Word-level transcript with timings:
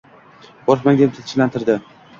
Qo`rqmang, 0.71 0.99
deb 1.03 1.15
tinchlantirdi 1.21 1.81